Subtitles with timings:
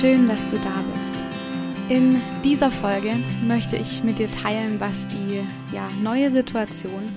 [0.00, 1.22] Schön, dass du da bist.
[1.90, 3.16] In dieser Folge
[3.46, 5.42] möchte ich mit dir teilen, was die
[5.74, 7.12] ja, neue Situation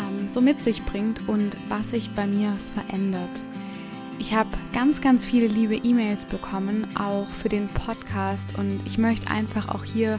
[0.00, 3.30] ähm, so mit sich bringt und was sich bei mir verändert.
[4.18, 9.30] Ich habe ganz, ganz viele liebe E-Mails bekommen, auch für den Podcast und ich möchte
[9.30, 10.18] einfach auch hier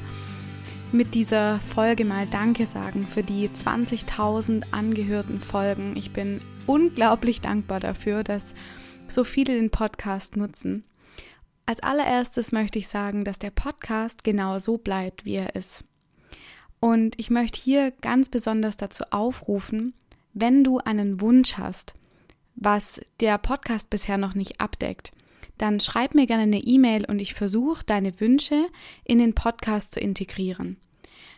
[0.94, 5.98] mit dieser Folge mal Danke sagen für die 20.000 angehörten Folgen.
[5.98, 8.54] Ich bin unglaublich dankbar dafür, dass
[9.10, 10.86] so viele den Podcast nutzen.
[11.66, 15.84] Als allererstes möchte ich sagen, dass der Podcast genau so bleibt, wie er ist.
[16.80, 19.94] Und ich möchte hier ganz besonders dazu aufrufen,
[20.34, 21.96] wenn du einen Wunsch hast,
[22.56, 25.12] was der Podcast bisher noch nicht abdeckt,
[25.58, 28.68] dann schreib mir gerne eine E-Mail und ich versuche, deine Wünsche
[29.04, 30.78] in den Podcast zu integrieren.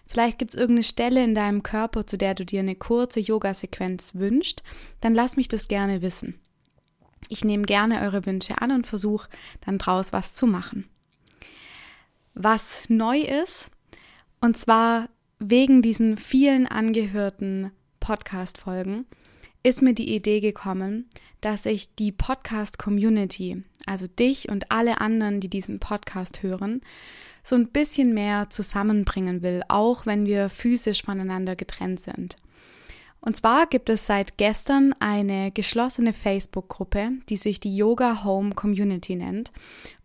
[0.05, 4.15] Vielleicht gibt es irgendeine Stelle in deinem Körper, zu der du dir eine kurze Yoga-Sequenz
[4.15, 4.63] wünschst,
[5.01, 6.39] dann lass mich das gerne wissen.
[7.29, 9.29] Ich nehme gerne eure Wünsche an und versuche
[9.61, 10.87] dann draus was zu machen.
[12.33, 13.71] Was neu ist,
[14.41, 19.05] und zwar wegen diesen vielen angehörten Podcast-Folgen,
[19.63, 21.09] ist mir die Idee gekommen,
[21.41, 26.81] dass ich die Podcast-Community, also dich und alle anderen, die diesen Podcast hören,
[27.43, 32.35] so ein bisschen mehr zusammenbringen will, auch wenn wir physisch voneinander getrennt sind.
[33.19, 39.15] Und zwar gibt es seit gestern eine geschlossene Facebook-Gruppe, die sich die Yoga Home Community
[39.15, 39.51] nennt.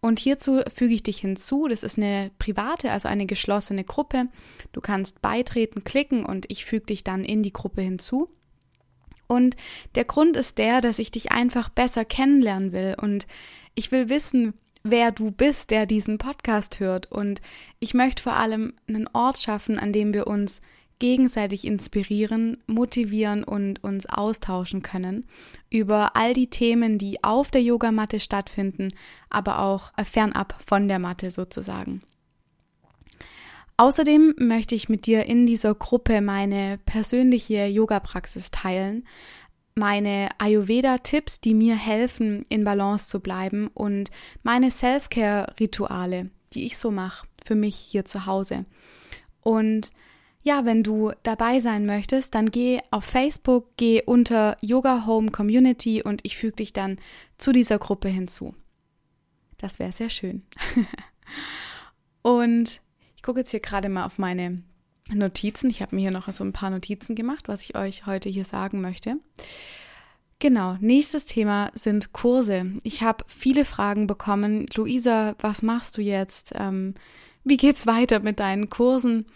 [0.00, 1.68] Und hierzu füge ich dich hinzu.
[1.68, 4.28] Das ist eine private, also eine geschlossene Gruppe.
[4.72, 8.28] Du kannst beitreten, klicken und ich füge dich dann in die Gruppe hinzu.
[9.28, 9.56] Und
[9.94, 13.26] der Grund ist der, dass ich dich einfach besser kennenlernen will und
[13.74, 17.10] ich will wissen, wer du bist, der diesen Podcast hört.
[17.10, 17.40] Und
[17.78, 20.60] ich möchte vor allem einen Ort schaffen, an dem wir uns
[21.02, 25.26] gegenseitig inspirieren, motivieren und uns austauschen können
[25.68, 28.86] über all die Themen, die auf der Yogamatte stattfinden,
[29.28, 32.02] aber auch fernab von der Matte sozusagen.
[33.76, 39.04] Außerdem möchte ich mit dir in dieser Gruppe meine persönliche Yoga-Praxis teilen,
[39.74, 44.12] meine Ayurveda-Tipps, die mir helfen, in Balance zu bleiben und
[44.44, 48.66] meine Self-Care-Rituale, die ich so mache für mich hier zu Hause.
[49.40, 49.90] Und
[50.42, 56.02] ja, wenn du dabei sein möchtest, dann geh auf Facebook, geh unter Yoga Home Community
[56.02, 56.98] und ich füge dich dann
[57.38, 58.54] zu dieser Gruppe hinzu.
[59.58, 60.42] Das wäre sehr schön.
[62.22, 62.80] und
[63.16, 64.62] ich gucke jetzt hier gerade mal auf meine
[65.12, 65.70] Notizen.
[65.70, 68.44] Ich habe mir hier noch so ein paar Notizen gemacht, was ich euch heute hier
[68.44, 69.18] sagen möchte.
[70.40, 72.72] Genau, nächstes Thema sind Kurse.
[72.82, 74.66] Ich habe viele Fragen bekommen.
[74.74, 76.52] Luisa, was machst du jetzt?
[76.56, 76.94] Ähm,
[77.44, 79.26] wie geht's weiter mit deinen Kursen?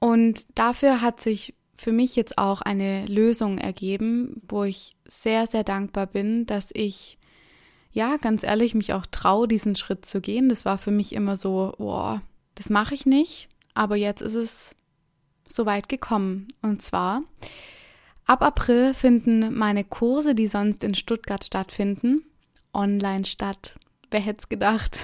[0.00, 5.64] Und dafür hat sich für mich jetzt auch eine Lösung ergeben, wo ich sehr, sehr
[5.64, 7.18] dankbar bin, dass ich,
[7.92, 10.48] ja, ganz ehrlich, mich auch traue, diesen Schritt zu gehen.
[10.48, 12.22] Das war für mich immer so, boah,
[12.54, 13.48] das mache ich nicht.
[13.74, 14.74] Aber jetzt ist es
[15.46, 16.48] so weit gekommen.
[16.62, 17.22] Und zwar,
[18.24, 22.24] ab April finden meine Kurse, die sonst in Stuttgart stattfinden,
[22.72, 23.78] online statt.
[24.10, 25.00] Wer hätte es gedacht?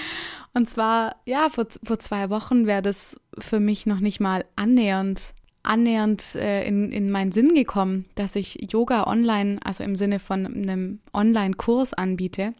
[0.54, 5.34] Und zwar, ja, vor, vor zwei Wochen wäre das für mich noch nicht mal annähernd,
[5.62, 10.46] annähernd äh, in, in meinen Sinn gekommen, dass ich Yoga online, also im Sinne von
[10.46, 12.54] einem Online-Kurs anbiete.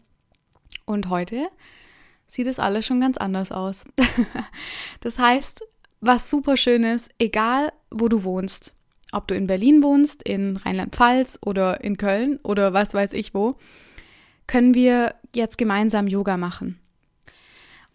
[0.85, 1.47] Und heute
[2.27, 3.85] sieht es alles schon ganz anders aus.
[5.01, 5.61] das heißt,
[6.01, 8.73] was super schön ist, egal wo du wohnst,
[9.11, 13.55] ob du in Berlin wohnst, in Rheinland-Pfalz oder in Köln oder was weiß ich wo,
[14.47, 16.79] können wir jetzt gemeinsam Yoga machen.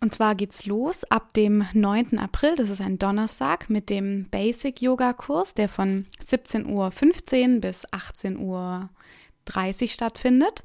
[0.01, 2.19] Und zwar geht's los ab dem 9.
[2.19, 7.87] April, das ist ein Donnerstag, mit dem Basic Yoga Kurs, der von 17.15 Uhr bis
[7.89, 10.63] 18.30 Uhr stattfindet.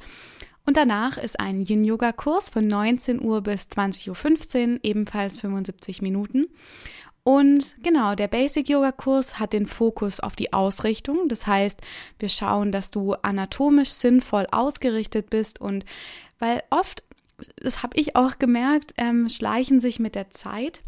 [0.66, 6.02] Und danach ist ein Yin Yoga Kurs von 19 Uhr bis 20.15 Uhr, ebenfalls 75
[6.02, 6.48] Minuten.
[7.24, 11.28] Und genau, der Basic Yoga Kurs hat den Fokus auf die Ausrichtung.
[11.30, 11.82] Das heißt,
[12.20, 15.86] wir schauen, dass du anatomisch sinnvoll ausgerichtet bist und
[16.40, 17.04] weil oft
[17.58, 20.84] das habe ich auch gemerkt, ähm, schleichen sich mit der Zeit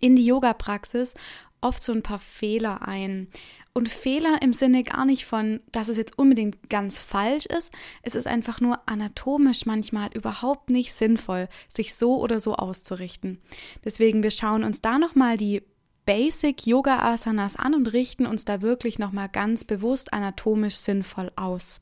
[0.00, 1.14] in die Yoga-Praxis
[1.60, 3.28] oft so ein paar Fehler ein.
[3.72, 7.72] Und Fehler im Sinne gar nicht von, dass es jetzt unbedingt ganz falsch ist.
[8.02, 13.38] Es ist einfach nur anatomisch manchmal überhaupt nicht sinnvoll, sich so oder so auszurichten.
[13.84, 15.62] Deswegen, wir schauen uns da nochmal die
[16.06, 21.80] Basic Yoga Asanas an und richten uns da wirklich nochmal ganz bewusst anatomisch sinnvoll aus.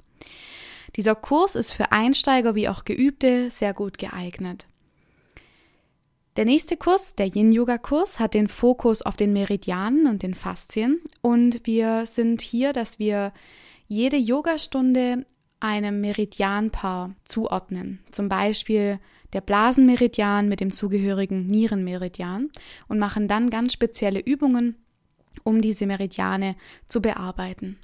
[0.96, 4.66] Dieser Kurs ist für Einsteiger wie auch Geübte sehr gut geeignet.
[6.36, 11.64] Der nächste Kurs, der Yin-Yoga-Kurs, hat den Fokus auf den Meridianen und den Faszien und
[11.64, 13.32] wir sind hier, dass wir
[13.86, 15.26] jede Yogastunde
[15.60, 18.00] einem Meridianpaar zuordnen.
[18.10, 18.98] Zum Beispiel
[19.32, 22.50] der Blasenmeridian mit dem zugehörigen Nierenmeridian
[22.88, 24.76] und machen dann ganz spezielle Übungen,
[25.42, 26.56] um diese Meridiane
[26.88, 27.78] zu bearbeiten.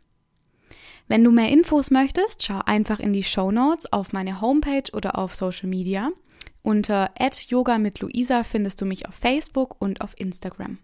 [1.11, 5.19] Wenn du mehr Infos möchtest, schau einfach in die Show Notes auf meine Homepage oder
[5.19, 6.13] auf Social Media.
[6.63, 7.11] Unter
[7.49, 10.79] @yoga mit Luisa findest du mich auf Facebook und auf Instagram.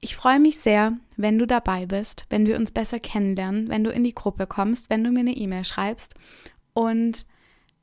[0.00, 3.90] Ich freue mich sehr, wenn du dabei bist, wenn wir uns besser kennenlernen, wenn du
[3.90, 6.14] in die Gruppe kommst, wenn du mir eine E-Mail schreibst
[6.72, 7.26] und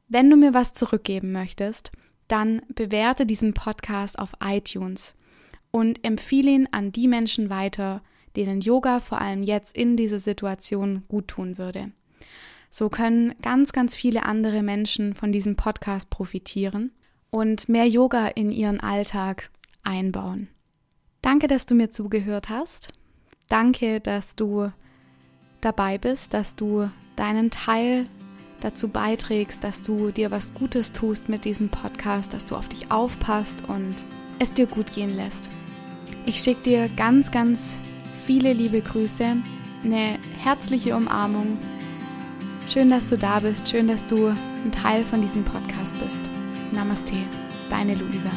[0.07, 1.92] wenn du mir was zurückgeben möchtest,
[2.27, 5.13] dann bewerte diesen Podcast auf iTunes
[5.69, 8.01] und empfehle ihn an die Menschen weiter,
[8.35, 11.91] denen Yoga vor allem jetzt in dieser Situation gut tun würde.
[12.69, 16.91] So können ganz, ganz viele andere Menschen von diesem Podcast profitieren
[17.31, 19.49] und mehr Yoga in ihren Alltag
[19.83, 20.49] einbauen.
[21.21, 22.89] Danke, dass du mir zugehört hast.
[23.47, 24.71] Danke, dass du
[25.61, 28.07] dabei bist, dass du deinen Teil
[28.61, 32.91] dazu beiträgst, dass du dir was Gutes tust mit diesem Podcast, dass du auf dich
[32.91, 33.95] aufpasst und
[34.37, 35.49] es dir gut gehen lässt.
[36.25, 37.79] Ich schicke dir ganz, ganz
[38.29, 39.37] viele liebe Grüße,
[39.83, 41.57] eine herzliche Umarmung.
[42.67, 46.21] Schön, dass du da bist, schön, dass du ein Teil von diesem Podcast bist.
[46.71, 47.15] Namaste,
[47.71, 48.29] deine Luisa.